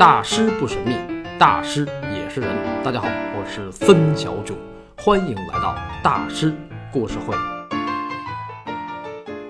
[0.00, 0.96] 大师不神秘，
[1.38, 2.56] 大师也是人。
[2.82, 4.54] 大家好，我是森小九，
[4.96, 6.56] 欢迎来到大师
[6.90, 7.36] 故事会。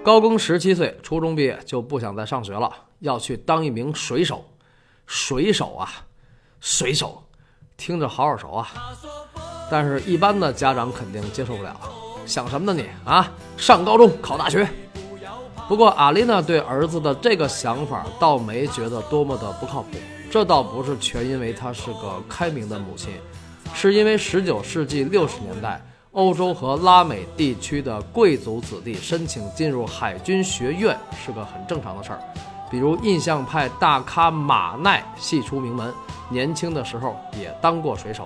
[0.03, 2.69] 高更十七岁，初中毕业就不想再上学了，
[2.99, 4.45] 要去当一名水手。
[5.07, 5.89] 水手啊，
[6.59, 7.23] 水手，
[7.77, 8.67] 听着好耳熟啊。
[9.71, 11.77] 但是，一般的家长肯定接受不了。
[12.27, 13.31] 想什么呢你啊？
[13.57, 14.69] 上高中考大学？
[15.69, 19.91] 不过，阿丽娜对儿子的这个想法倒没觉得多么的不靠谱。
[20.31, 23.15] 这倒不是全因为她是个开明的母亲，
[23.75, 32.21] 是因为19世纪60年代，欧洲和拉美地区的贵族子弟申请进入海军学院是个很正常的事儿。
[32.71, 35.93] 比如印象派大咖马奈系出名门，
[36.29, 38.25] 年轻的时候也当过水手。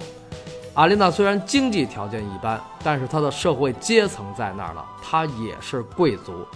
[0.74, 6.46] 阿丽娜虽然经济条件一般，但是她的社会阶层在那儿了，她也是贵族。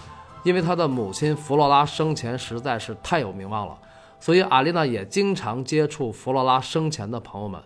[0.43, 3.75] 因为她的母亲弗洛拉生前实在是太有名望了，
[4.19, 7.61] 所以阿丽娜也经常接触弗罗拉生前的朋友们，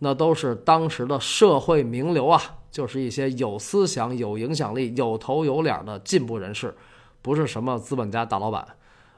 [0.00, 6.76] 那都是当时的社会名流啊，就是一些有思想、有影响力、有头有脸的进步人士，
[7.22, 8.66] 不是什么资本家大老板。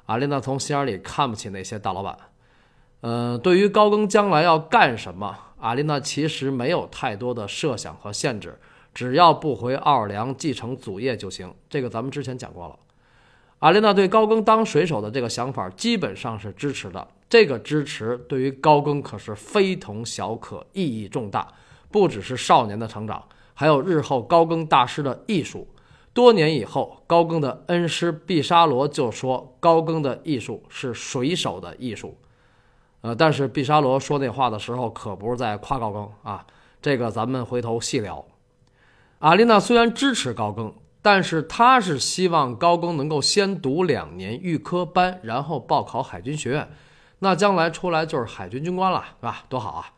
[0.07, 2.17] 阿丽娜从心眼里看不起那些大老板。
[3.01, 8.59] 呃，对于高更将来要干什么，阿丽娜其实没有太多的设想和限制，
[8.95, 11.53] 只要不回奥尔良继承祖业就行。
[11.69, 12.79] 这个咱们之前讲过了。
[13.61, 17.09] 阿丽娜对高更当水手的这个想法基本上是支持的。
[17.29, 21.47] 这个支持对于高更可是非同小可，意义重大。
[21.91, 25.67] 不只是少年的成长，还有日后高更大师的艺术。
[26.15, 32.17] 多年以后，高更的恩师毕沙罗就说，高更的艺术是水手的艺术。
[33.01, 36.47] 呃，但是毕沙罗说那话的时候，可不是在夸高更啊。
[36.81, 38.25] 这个咱们回头细聊。
[39.19, 40.73] 阿丽娜虽然支持高更。
[41.11, 46.71] 但是他是希望高更能够先读两年预科班，然后报考海军学院，
[47.21, 49.43] 那将来出来就是海军军官了，是吧？
[49.49, 49.93] 多好啊！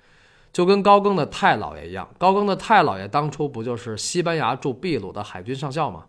[0.53, 6.05] 就跟高更的太姥爷一样，高更的太姥爷当初不就是西班牙驻秘鲁的海军上校吗？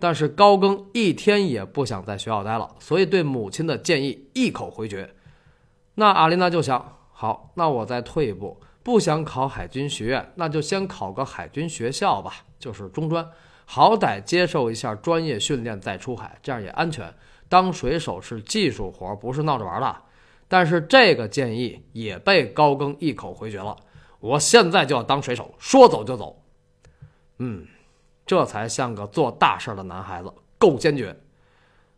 [0.00, 5.14] 但是高更一天也不想在学校待了，所以对母亲的建议一口回绝。
[5.94, 13.24] 那阿丽娜就想，好，那我再退一步，不想考海军学院，那就先考个海军学校吧，就是中专。
[13.64, 17.12] 好歹接受一下专业训练再出海，这样也安全。
[17.48, 19.96] 当水手是技术活，不是闹着玩的。
[20.48, 23.76] 但是这个建议也被高更一口回绝了。
[24.20, 26.42] 我现在就要当水手，说走就走。
[27.38, 27.66] 嗯，
[28.24, 31.18] 这才像个做大事的男孩子，够坚决。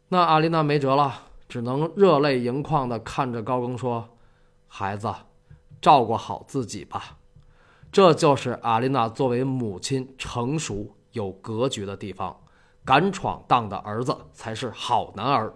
[0.08, 4.16] 那阿丽娜没辙了，只能热泪盈眶地看着高更说
[4.66, 5.12] ：“孩子，
[5.80, 7.18] 照顾好自己吧。”
[7.92, 10.95] 这就是阿丽娜作为母亲成熟。
[11.16, 12.36] 有格局的地方，
[12.84, 15.54] 敢闯荡的儿子才是好男儿。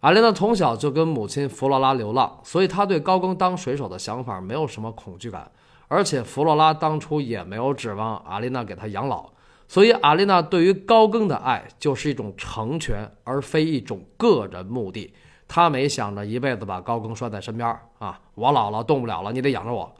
[0.00, 5.50] 阿莲娜从小就跟母亲弗罗拉流浪，所以她对高更当水手的想法没有什么恐惧感。
[5.88, 9.30] 而且弗罗拉当初也没有指望阿丽娜给他养老，
[9.68, 15.14] 所以阿丽娜对于高更的爱就是一种成全，而非一种个人目的。
[15.48, 17.68] 她没想着一辈子把高更拴在身边
[18.00, 19.94] 啊，我老了动不了了，你得养着我。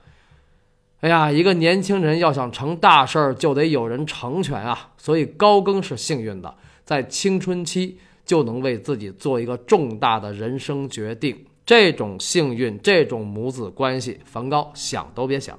[1.01, 4.93] 哎呀，一个年轻人要想成大事儿，就得有人成全啊！
[4.97, 11.37] 所以高更是幸运的，在青春期就能为自己做一个重大的人生决定。
[11.67, 15.59] 这种幸运，这种母子关系，梵高想都别想。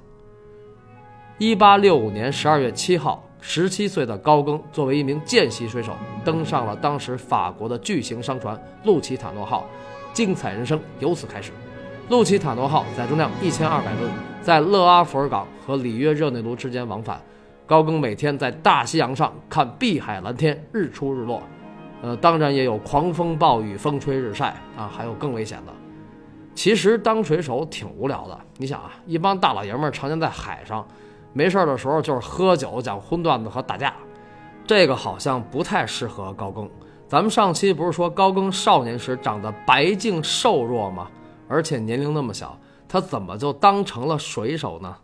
[1.38, 5.96] 一八六五年十二月七号，十七岁的高更作为一名见习水手，
[6.26, 9.70] 登上了当时法国的巨型商船“路奇塔诺号”，
[10.14, 11.52] 精彩人生由此开始。
[12.10, 14.10] 路奇塔诺号载重量一千二百吨，
[14.42, 17.22] 在勒阿弗尔港和里约热内卢之间往返。
[17.66, 21.44] 高更每天在大西洋上看碧海蓝天，日出日落。
[22.02, 25.74] 呃，当然也有狂风暴雨、风吹日晒啊，还有更危险的。
[26.56, 28.40] 其实当水手挺无聊的。
[28.56, 30.88] 你想啊，一帮大老爷们儿常年在海上，
[31.34, 33.94] 没事的时候就是喝酒、讲荤段子和打架。
[34.66, 36.70] 这个好像不太适合高更。
[37.08, 41.08] 咱们上期不是说高更少年时长得白净瘦弱吗？
[41.48, 42.58] 而且年龄那么小，
[42.90, 44.98] 他怎么就当成了水手呢？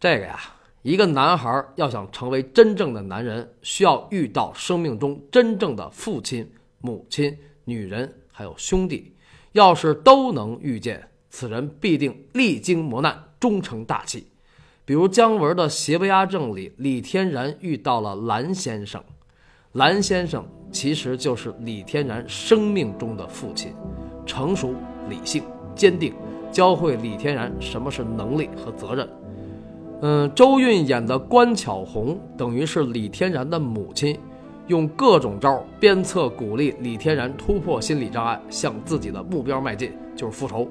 [0.00, 0.38] 这个呀，
[0.82, 6.50] 一个男孩要想成为真正的男人，需要遇到生命中真正的父亲、
[6.80, 9.14] 母亲、女人，还有兄弟。
[9.52, 14.26] 要是都能遇见，此人必定历经磨难，终成大器。
[14.84, 19.02] 比如姜文的《邪不压正》里，李天然遇到了蓝先生，
[19.72, 23.74] 蓝先生其实就是李天然生命中的父亲，
[24.24, 24.74] 成熟。
[25.08, 25.44] 理性、
[25.76, 26.12] 坚定，
[26.56, 29.06] 教会李天然什么是能力和责任。
[30.00, 34.18] 嗯，周韵演的关巧红等于是李天然的母亲，
[34.66, 40.66] 用各种招鞭策鼓励李天然突破心理障碍，向自己的目标迈进，就是复仇。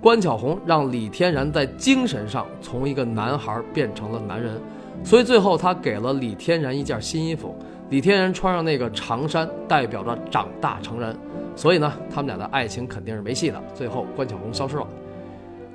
[0.00, 4.58] 关巧红让李天然在精神上从一个男孩变成了男人，
[5.04, 7.54] 所以最后他给了李天然一件新衣服，
[7.90, 11.14] 李天然穿上那个长衫，代表着长大成人。
[11.54, 13.62] 所以呢，他们俩的爱情肯定是没戏的。
[13.74, 14.86] 最后关巧红消失了。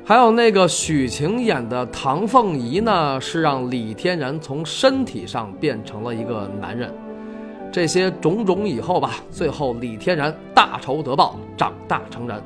[0.06, 6.94] 还有那个许晴演的唐凤仪呢，是让李天然从身体上变成了一个男人。
[7.72, 12.38] 这些种种以后吧，最后李天然大仇得报，长大成人。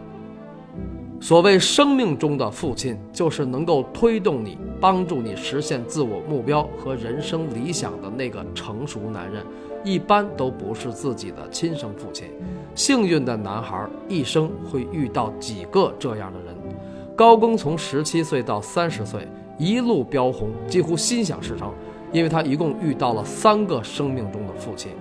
[1.19, 9.43] 所谓生命中的父亲，就是能够推动你、帮助你实现自我目标和人生理想的那个成熟男人，
[9.83, 12.27] 一般都不是自己的亲生父亲。
[12.75, 16.55] 幸运的男孩一生会遇到几个这样的人。
[17.17, 19.27] 高更从十七岁到三十岁，
[19.57, 21.73] 一路飙红，几乎心想事成，
[22.11, 24.91] 因为他一共遇到了三个生命中的父亲。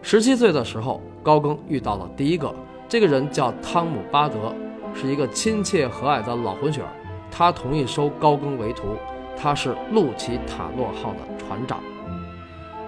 [0.00, 2.54] 十七岁的时候，高更遇到了第一个，
[2.88, 4.54] 这个人叫汤姆·巴德，
[4.94, 6.88] 是一个亲切和蔼的老混血儿。
[7.30, 8.96] 他同意收高更为徒，
[9.36, 11.80] 他是路奇塔诺号的船长。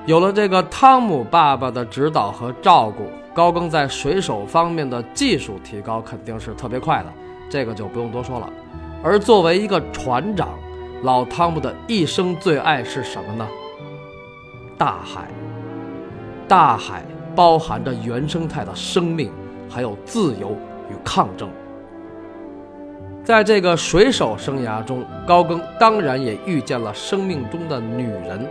[0.07, 7.13] 有了这个汤姆爸爸的指导和照顾，高更在水手方面的技术提高肯定是特别快的，
[7.49, 8.51] 这个就不用多说了。
[9.03, 10.49] 而作为一个船长，
[11.03, 13.47] 老汤姆的一生最爱是什么呢？
[14.79, 15.29] 大海。
[16.47, 17.03] 大海
[17.35, 19.33] 包含着原生态的生命，
[19.69, 20.53] 还有自由
[20.91, 21.49] 与抗争。
[23.25, 28.47] 在这个水手生涯中，高更当然也遇见了生命中的女人。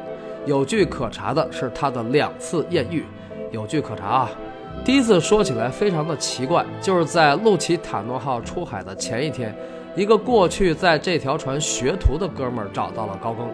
[0.46, 3.06] 有据可查的是他的两次艳遇。
[3.51, 4.31] 有据可查啊，
[4.86, 9.56] 第一次说起来非常的奇怪，就是在路奇塔诺号出海的前一天，
[9.96, 13.48] 一个过去在这条船学徒的哥们儿找到了高更，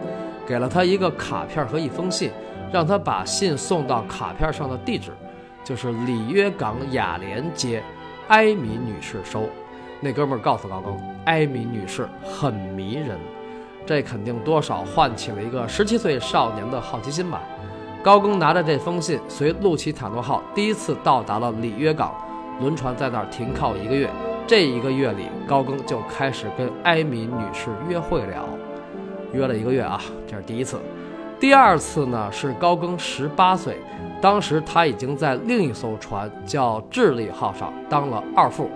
[0.46, 2.30] 给了他一个卡片和一封信。
[2.72, 5.10] 让他把信送到卡片上的地址，
[5.64, 7.82] 就是里约港雅莲街，
[8.28, 9.42] 埃米女士收。
[9.98, 13.18] 那哥们儿告诉高更，埃米女士很迷人，
[13.84, 17.42] 这肯定多少唤起了一个十七岁少年的好奇心吧。
[18.02, 22.14] 高更拿着这封信，随路奇塔诺号第一次到达了里约港，
[22.58, 24.08] 轮船在那儿停靠一个月。
[24.46, 28.42] 这一个月里，高更就开始跟埃米女士约会了，
[29.32, 30.80] 约了一个月啊，这是第一次。
[31.38, 33.76] 第二次呢是高更十八岁，
[34.20, 38.70] 当时他已经在另一艘船叫智利号上当了二副。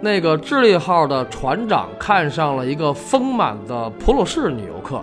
[0.00, 5.02] 那个智利号的船长看上了一个丰满的普鲁士女游客，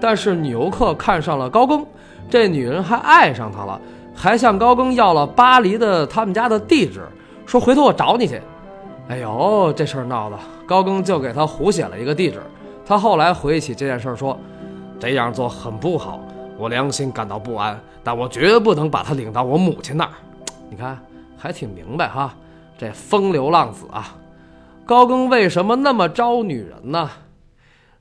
[0.00, 1.84] 但是女游客看上了高更，
[2.28, 3.80] 这女人还爱上他了，
[4.14, 7.06] 还向高更要了巴黎的他们家的地址，
[7.46, 8.40] 说回头我找你去。
[9.08, 12.42] 哎呦，这事儿闹的，高更就给他胡写了一个地址。
[12.84, 14.38] 他后来回忆起这件事说。
[15.00, 16.18] 这样做很不好，
[16.56, 20.10] 我良心感到不安，但我绝不能把他领到我母亲那儿。
[20.68, 20.98] 你看，
[21.36, 22.34] 还挺明白哈，
[22.76, 24.16] 这风流浪子啊！
[24.84, 27.08] 高更为什么那么招女人呢？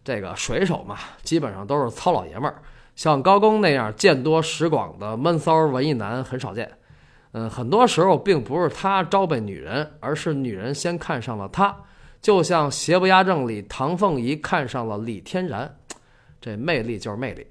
[0.03, 2.55] 这个水手嘛，基本上都是糙老爷们儿，
[2.97, 6.69] 像高更那样见多识广的闷骚文艺男很少见。
[7.33, 11.83] 嗯，很多时候并不是他招被女人，而是女人先看上了他，
[12.21, 15.77] 就像《邪不压正》里唐凤仪看上了李天然。
[16.41, 17.45] 这魅力就是魅力。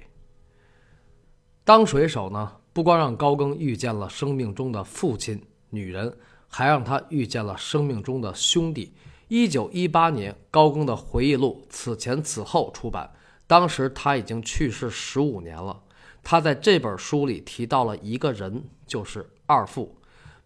[1.63, 5.41] 当水手呢，不光让高更遇见了生命中的父亲、
[5.71, 6.13] 女人，
[6.49, 8.93] 还让他遇见了生命中的兄弟。
[9.29, 13.09] 一九一八年，高更的回忆录《此前此后》出版，
[13.47, 15.81] 当时他已经去世十五年了。
[16.23, 19.97] 他在这本书里提到了一个人，就是二副。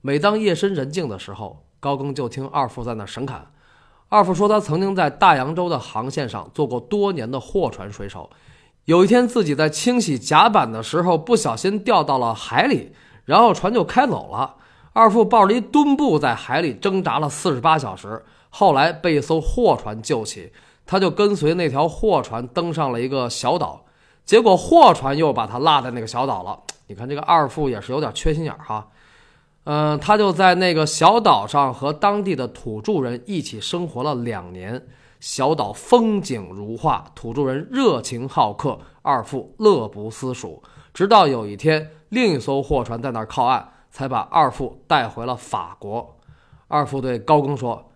[0.03, 3.51] 每当夜深人静的时候，高更就听二副在那神侃。
[4.11, 8.29] 二副说，他曾经在大洋洲的航线上做过多年的货船水手。
[8.85, 12.93] 有一天，自己在清洗甲板的时候，不小心掉到了海里，
[13.25, 14.57] 然后船就开走了。
[14.93, 20.53] 二副抱着一墩布在海里挣扎了四十八小时，后来被一艘货船救起。
[20.91, 23.85] 他就跟随那条货船登上了一个小岛，
[24.25, 26.59] 结果货船又把他落在那个小岛了。
[26.89, 28.89] 你看，这个二副也是有点缺心眼哈。
[29.63, 34.85] 嗯，他就在那个小岛上和当地的土著人一起生活了两年。
[35.21, 40.61] 小岛风景如画，土著人热情好客，二副乐不思蜀。
[40.93, 46.17] 直到有一天，另一艘货船在那儿靠岸，才把二副带回了法国。
[46.67, 47.93] 二副对高更说：“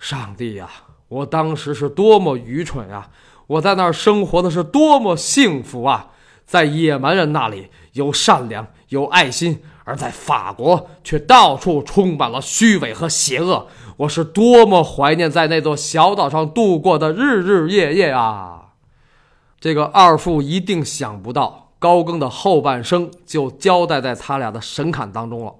[0.00, 0.70] 上帝呀，
[1.08, 3.10] 我当时是多么愚蠢呀！
[3.46, 6.10] 我在那儿生活的是多么幸福啊！
[6.46, 13.68] 在野蛮人那里有善良，有爱心。”而在法国，却到处充满了虚伪和邪恶。
[13.96, 18.74] 我是多么怀念在那座小岛上度过的日日夜夜啊！
[19.58, 25.54] 这个二副一定想不到，高更的后半生就交代在他俩的神侃当中了。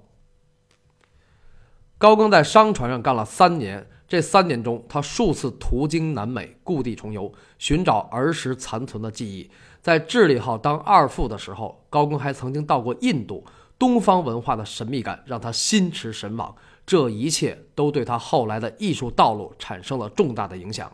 [1.97, 9.47] 高更在商船上干了三年，这三年中，他数次途经南美，故地重游，寻找儿时残存的记忆。
[9.83, 13.45] 在智利号当二副的时候，高更还曾经到过印度。
[13.77, 16.53] 东方文化的神秘感让他心驰神往，
[16.87, 20.91] 这一切都对他后来的艺术道路产生了重大的影响。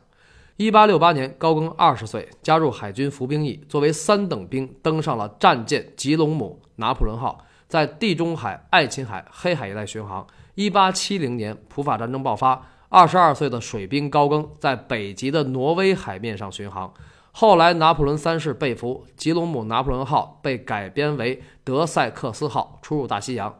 [0.58, 10.28] 一八六八年，高更二十岁，加入海军服兵役，作为三等兵登上了战舰吉隆姆拿破仑号，在地中海、爱琴海、黑海一带巡航。
[10.54, 16.94] 一八七零年，普法战争爆发，二十二岁的水兵高更在北极的挪威海面上巡航。
[17.32, 23.54] 后来，拿破仑三世被俘，吉隆姆拿破仑号被改编为德塞克斯号，出入大西洋。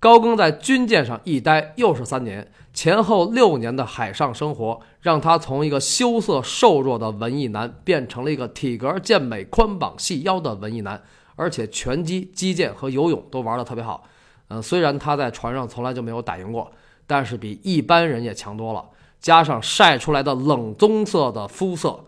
[0.00, 11.00] 高更在军舰上一待又是三年，前后六年的海上生活，让他从一个羞涩瘦弱的文艺男，变成了一个体格健美、宽膀细腰的文艺男，
[11.36, 14.02] 而且拳击、击剑和游泳都玩得特别好。
[14.48, 16.72] 嗯，虽然他在船上从来就没有打赢过，
[17.10, 18.84] 但是比一般人也强多了。
[19.18, 22.04] 加上晒出来的冷棕色的肤色。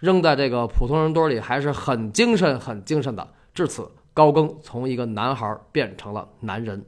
[0.00, 3.34] 扔在这个普通人堆里还是很精神、很精神的。
[3.54, 6.84] 至此，高更从一个男孩变成了男人。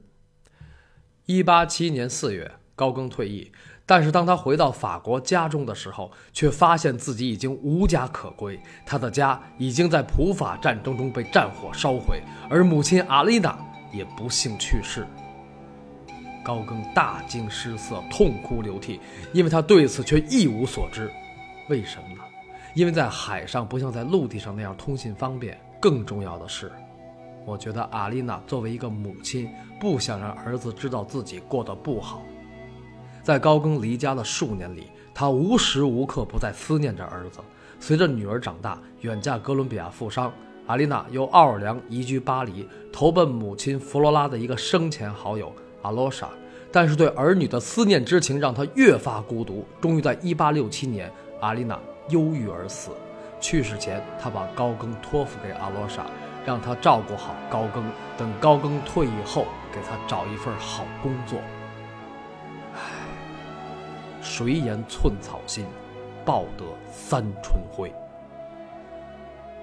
[1.27, 3.51] 一八七一年四月，高更退役，
[3.85, 8.59] 但是当他回到法国家中的时候，却发现自己已经无家可归。
[8.83, 13.55] 他的家已经在普法战争中被战火烧毁，而母亲阿丽娜
[13.93, 15.05] 也不幸去世。
[16.43, 18.99] 高更大惊失色，痛哭流涕，
[19.31, 21.09] 因为他对此却一无所知。
[21.69, 22.23] 为什么呢？
[22.73, 26.71] 因为在海上不像在陆地上那样通信方便，更重要的是，
[27.45, 32.21] 我觉得阿丽娜作为一个母亲，不想让儿子知道自己过得不好。
[33.21, 37.39] 在高更离家的数年里，他无时无刻不在思念着儿子。
[37.79, 40.33] 随着女儿长大，远嫁哥伦比亚富商，
[40.67, 45.53] 阿丽娜由奥尔良移居巴黎，投奔母亲弗罗拉的一个生前好友
[45.83, 46.27] 阿罗莎。
[46.71, 49.63] 但是对儿女的思念之情让他越发孤独。
[49.79, 51.79] 终于在1867年，阿丽娜。
[52.09, 52.89] 忧郁而死，
[53.39, 56.05] 去世前，他把高更托付给阿罗莎，
[56.45, 57.81] 让他照顾好高更，
[58.17, 61.39] 等高更退役后，给他找一份好工作。
[62.73, 62.79] 唉，
[64.21, 65.65] 谁言寸草心，
[66.25, 67.93] 报得三春晖。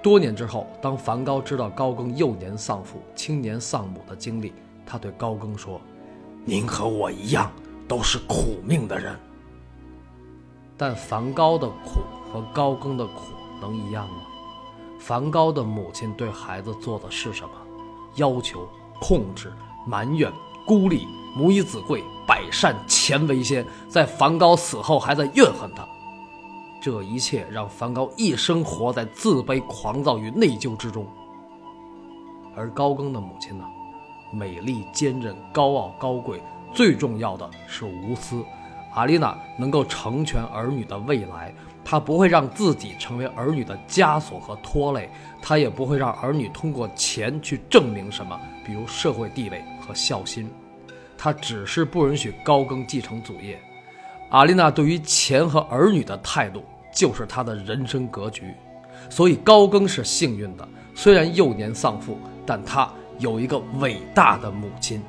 [0.01, 4.51] 多年之后，当梵高知道高更幼年丧父、青年丧母的经历，
[4.83, 5.79] 他对高更说
[6.45, 7.51] ：“您和我一样，
[7.87, 9.17] 都是苦命的人。”
[10.77, 12.01] 但梵高的苦。
[12.31, 14.21] 和高更的苦能一样吗？
[14.97, 17.51] 梵高的母亲对孩子做的是什么？
[18.15, 18.65] 要求、
[19.01, 19.51] 控制、
[19.85, 20.31] 埋怨、
[20.65, 21.05] 孤立，
[21.35, 23.67] 母以子贵，百善钱为先。
[23.89, 25.85] 在梵高死后，还在怨恨他。
[26.81, 31.05] 这一切让梵高一生活在自卑、狂躁与内疚之中。
[32.55, 33.65] 而高更的母亲呢？
[34.31, 36.41] 美丽、坚韧、高傲、高贵，
[36.73, 38.43] 最重要的是无私。
[38.93, 41.53] 阿丽娜能够成全儿女的未来。
[41.83, 45.09] 她不会让自己成为儿女的枷锁和拖累，
[45.41, 50.49] 她也不会让儿女通过钱去证明什么，比如社会地位和孝心。
[51.17, 53.59] 她只是不允许高更继承祖业。
[54.29, 58.53] 阿丽娜对于钱和儿女的态度，就是她的人生格局。
[59.09, 62.89] 所以高更是幸运的，虽然幼年丧父，但他
[63.21, 65.01] 有一个伟大的母亲。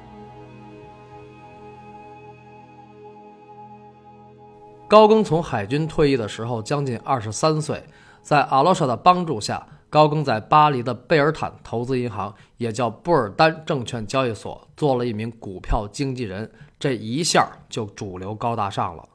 [4.86, 7.82] 高更从海军退役的时候将近二十三岁，
[8.20, 19.08] 在阿罗莎的帮助下，高更在巴黎的贝尔坦投资银行，也叫布尔丹证券交易所，做了一名股票经纪人，这一下就主流高大上了。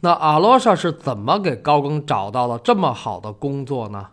[0.00, 4.10] 那阿罗莎是怎么给高更找到了这么好的工作呢？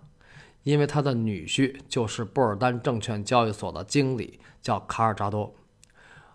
[0.63, 5.53] 因为他的女婿就是布尔丹证券交易所的经理，叫卡尔扎多。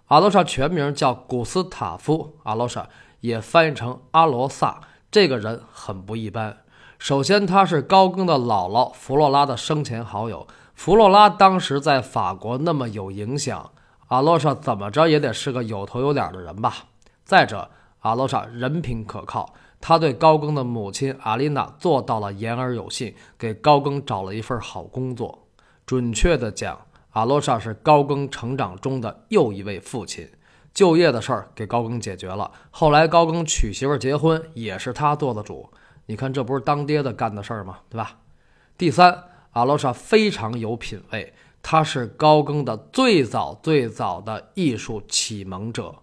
[0.06, 2.88] 阿罗莎全名叫古斯塔夫·阿罗莎。
[3.20, 4.80] 也翻译成阿罗萨，
[5.10, 6.58] 这个人很不一般。
[6.98, 10.46] 首先，他是高更的姥姥弗洛拉的生前好友。
[10.74, 13.72] 弗洛拉当时在法国那么有影响，
[14.08, 16.84] 阿罗莎怎么着也得是个有头有脸的人吧？
[17.24, 19.54] 再者，阿罗莎人品可靠，
[19.88, 25.46] 他对高更的母亲阿丽娜做到了言而有信，给高更找了一份好工作。
[25.86, 26.76] 准确的讲，
[27.10, 30.28] 阿罗莎是高更成长中的又一位父亲。
[30.74, 35.70] 就业的事儿给高更解决了，后来高更娶媳妇结婚也是他做的主。
[36.06, 37.78] 你看，这不是当爹的干的事儿吗？
[37.88, 38.18] 对吧？
[38.76, 39.16] 第三，
[39.52, 45.94] 阿罗莎非常有品位，他是高更的最早最早的艺术启蒙者。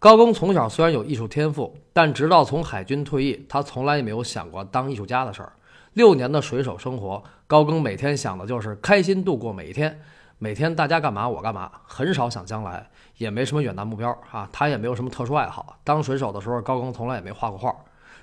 [0.00, 5.52] 高更从小虽然有艺术天赋，但直到从海军退役，他从来也没有想过当艺术家的事儿。
[5.94, 10.00] 六年的水手生活，高更每天想的就是开心度过每一天。
[10.38, 14.48] 每天大家干嘛我干嘛，很少想将来，也没什么远大目标啊。
[14.52, 15.76] 他也没有什么特殊爱好。
[15.82, 17.74] 当水手的时候，高更从来也没画过画，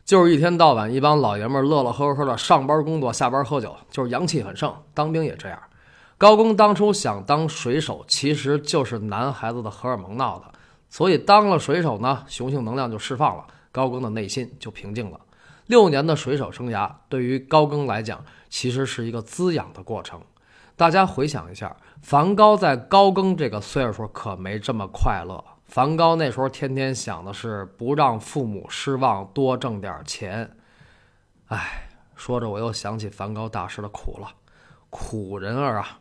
[0.05, 4.73] 就是一天到晚一帮老爷们乐乐呵呵的上班工作，下班喝酒，就是阳气很盛。
[4.93, 5.59] 当兵也这样。
[6.17, 10.45] 高更当初想当水手，其实就是男孩子的荷尔蒙闹的，
[10.95, 15.19] 所以当了水手呢，雄性能量就释放了，高更的内心就平静了。
[15.65, 20.21] 六年的水手生涯对于高更来讲，其实是一个滋养的过程。
[20.77, 25.43] 大家回想一下，梵高在高更这个岁数可没这么快乐。
[25.65, 30.49] 梵高那时候天天想的是不让父母失望，多挣点钱。
[31.47, 34.29] 哎，说着我又想起梵高大师的苦了，
[34.89, 35.99] 苦人儿啊！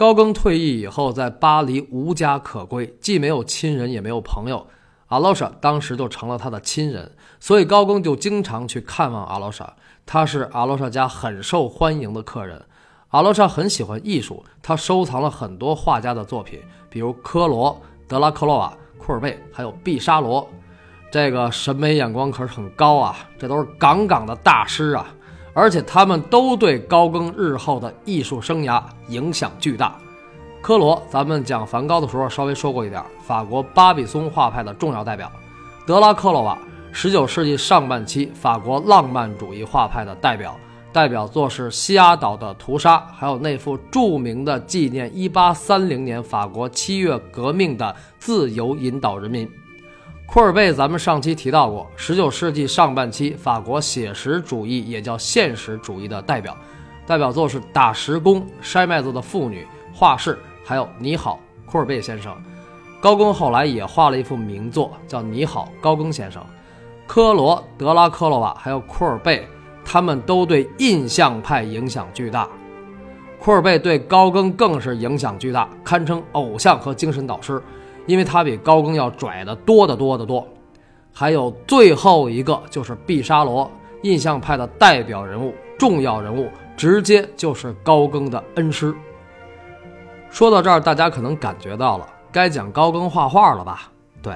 [0.00, 4.66] 高更退役以后，在巴黎无家可归，既没有亲人，也没有朋友。
[5.08, 9.70] 阿罗莎当时就成了他的亲人，所以高更就经常去看望阿罗莎。
[10.06, 12.64] 他是阿罗莎家很受欢迎的客人。
[13.08, 17.78] 阿罗莎很喜欢艺术，他收藏了很多画家的作品，比如科罗、
[18.08, 20.48] 德拉克洛瓦、库尔贝，还有毕沙罗。
[21.12, 25.14] 这个审美眼光可是很高啊，这都是杠杠的大师啊！
[25.52, 29.96] 而且他们都对高更日后的艺术生涯影响巨大。
[30.62, 35.26] 科罗，咱们讲梵高的时候稍微说过一点，法国巴比松画派的重要代表；
[35.86, 36.58] 德拉克洛瓦，
[36.92, 40.54] 十九世纪上半期法国浪漫主义画派的代表。
[40.92, 47.86] 代表作是西雅岛的屠杀，还有那幅著名的纪念1830年法国七月革命的
[48.18, 49.46] 《自由引导人民》。
[50.32, 56.56] 库尔贝，咱们上期提到过，19世纪上半期法国写实主义也叫现实主义的代表，
[57.04, 60.34] 代表作是《打石工》《筛麦子的妇女》《画室》，
[60.64, 62.32] 还有《你好，库尔贝先生》。
[63.00, 66.40] 高更后来也画了一幅名作，叫《你好，高更先生》。
[67.08, 69.44] 科罗、德拉克洛瓦还有库尔贝。
[69.84, 72.48] 他们都对印象派影响巨大，
[73.40, 77.60] 库尔贝对高更更是影响巨大，堪称偶像和精神导师，
[78.10, 80.44] 因为他比高更要拽得多得多得多。
[81.12, 83.70] 还有最后一个就是毕沙罗，
[84.02, 88.92] 印象派的代表人物、重要人物，直接就是高更的恩师。
[90.28, 93.92] 说到这儿，大家可能感觉到了，该讲高更画画了吧？
[94.20, 94.34] 对，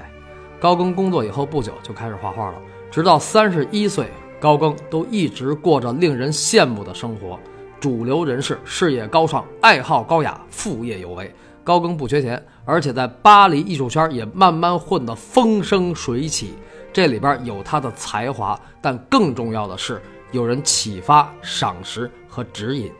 [0.61, 2.59] 高更工作以后不久就开始画画了，
[2.93, 4.07] 直到三十一岁。
[4.41, 7.39] 高更都一直过着令人羡慕的生活，
[7.81, 11.35] 主流人士，事业高尚，爱好高雅，副业有为。
[11.65, 16.55] 高更不缺钱，而且在巴黎艺术圈也慢慢混得风生水起。
[16.93, 20.01] 这里边有他的才华，但更重要的是
[20.31, 22.93] 有人启发、赏识和指引。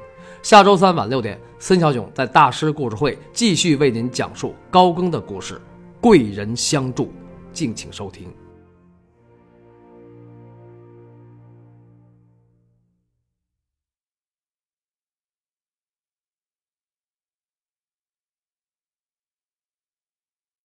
[0.43, 5.61] 下周三晚六点，孙小囧在大师故事会继续为您讲述高更的故事，
[6.01, 7.13] 贵人相助，
[7.53, 8.44] 敬请收听。